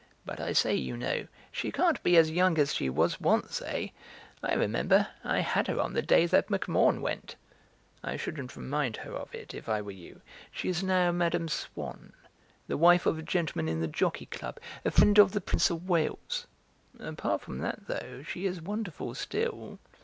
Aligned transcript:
But 0.25 0.39
I 0.39 0.51
say, 0.51 0.73
you 0.73 0.97
know, 0.97 1.27
she 1.51 1.71
can't 1.71 2.01
be 2.01 2.17
as 2.17 2.31
young 2.31 2.57
as 2.57 2.73
she 2.73 2.89
was 2.89 3.21
once, 3.21 3.61
eh? 3.63 3.89
I 4.41 4.55
remember, 4.55 5.09
I 5.23 5.41
had 5.41 5.67
her 5.67 5.79
on 5.79 5.93
the 5.93 6.01
day 6.01 6.25
that 6.25 6.47
MacMahon 6.49 7.01
went." 7.01 7.35
"I 8.03 8.17
shouldn't 8.17 8.55
remind 8.55 8.97
her 8.97 9.13
of 9.13 9.35
it, 9.35 9.53
if 9.53 9.69
I 9.69 9.79
were 9.83 9.91
you. 9.91 10.21
She 10.51 10.69
is 10.69 10.81
now 10.81 11.11
Mme. 11.11 11.45
Swann, 11.47 12.13
the 12.65 12.77
wife 12.77 13.05
of 13.05 13.19
a 13.19 13.21
gentleman 13.21 13.69
in 13.69 13.79
the 13.79 13.87
Jockey 13.87 14.25
Club, 14.25 14.57
a 14.83 14.89
friend 14.89 15.19
of 15.19 15.33
the 15.33 15.39
Prince 15.41 15.69
of 15.69 15.87
Wales. 15.87 16.47
Apart 16.97 17.41
from 17.41 17.59
that, 17.59 17.85
though, 17.85 18.23
she 18.23 18.47
is 18.47 18.59
wonderful 18.59 19.13
still." 19.13 19.77